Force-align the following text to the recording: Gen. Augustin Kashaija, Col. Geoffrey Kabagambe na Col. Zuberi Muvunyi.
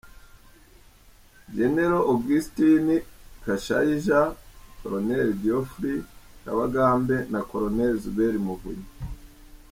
Gen. 1.55 1.77
Augustin 2.11 2.87
Kashaija, 3.45 4.21
Col. 4.81 5.33
Geoffrey 5.43 5.99
Kabagambe 6.43 7.17
na 7.31 7.39
Col. 7.49 7.65
Zuberi 8.01 8.39
Muvunyi. 8.45 8.85